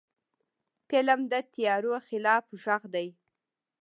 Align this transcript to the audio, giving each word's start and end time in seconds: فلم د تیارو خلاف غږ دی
فلم 0.89 1.19
د 1.31 1.33
تیارو 1.53 1.93
خلاف 2.07 2.45
غږ 2.63 2.83
دی 2.93 3.07